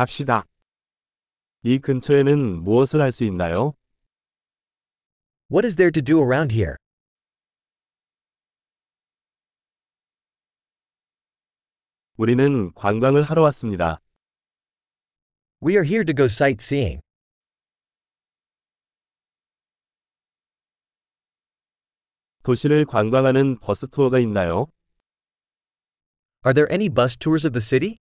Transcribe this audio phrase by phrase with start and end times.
[0.00, 0.46] 갑시다.
[1.62, 3.74] 이 근처에는 무엇을 할 수 있나요?
[5.52, 6.76] What is there to do around here?
[12.16, 14.00] 우리는 관광을 하러 왔습니다.
[15.62, 17.02] We are here to go sightseeing.
[22.42, 24.66] 도시를 관광하는 버스 투어가 있나요?
[26.46, 27.98] Are there any bus tours of the city?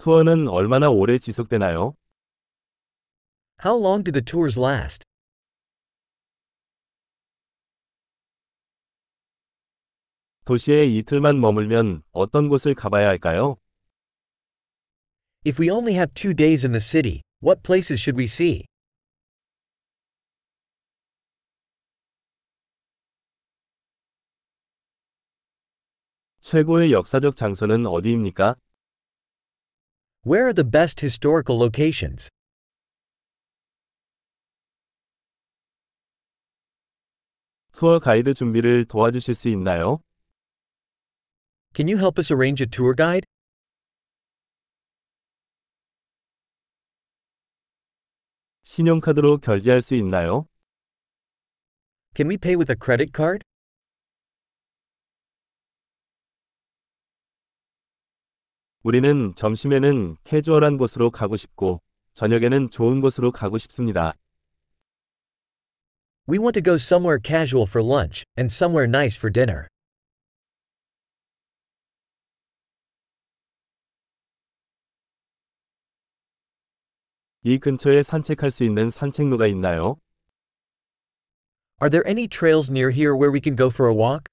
[0.00, 1.94] 투어는 얼마나 오래 지속되나요?
[3.62, 5.04] How long do the tours last?
[10.46, 13.58] 도시에 이틀만 머물면 어떤 곳을 가봐야 할까요?
[15.46, 18.64] If we only have two days in the city, what places should we see?
[26.40, 28.56] 최고의 역사적 장소는 어디입니까?
[30.23, 32.29] Where are the best historical locations?
[37.73, 39.99] 투어 가이드 준비를 도와주실 수 있나요?
[41.75, 43.25] Can you help us arrange a tour guide?
[48.63, 50.47] 신용카드로 결제할 수 있나요?
[52.15, 53.43] Can we pay with a credit card?
[58.82, 61.82] 우리는 점심에는 캐주얼한 곳으로 가고 싶고,
[62.14, 64.14] 저녁에는 좋은 곳으로 가고 싶습니다.
[66.26, 69.68] We want to go somewhere casual for lunch and somewhere nice for dinner.
[77.42, 79.98] 이 근처에 산책할 수 있는 산책로가 있나요?
[81.82, 84.30] Are there any trails near here where we can go for a walk?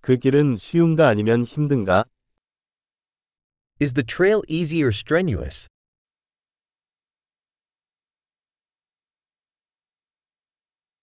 [0.00, 2.04] 그 길은 쉬운가 아니면 힘든가?
[3.80, 5.68] Is the trail easy or strenuous?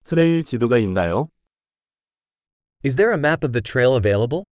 [0.03, 1.29] 트레일 지도가 있나요?
[2.83, 4.45] Is there a map of the trail available?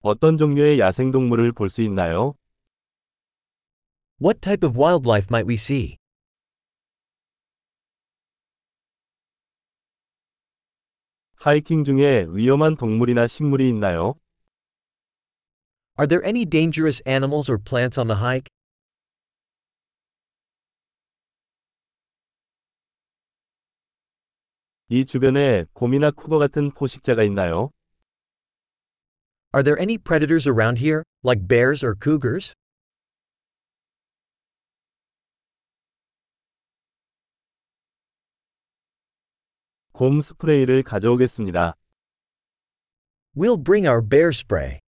[0.00, 2.34] 어떤 종류의 야생동물을 볼 수 있나요?
[4.20, 5.98] What type of wildlife might we see?
[11.44, 14.14] 하이킹 중에 위험한 동물이나 식물이 있나요?
[15.98, 18.48] Are there any dangerous animals or plants on the hike?
[24.88, 27.70] 이 주변에 곰이나 쿠거 같은 포식자가 있나요?
[29.52, 32.54] Are there any predators around here, like bears or cougars?
[39.94, 41.76] 곰 스프레이를 가져오겠습니다.
[43.36, 44.83] We'll bring our bear spray.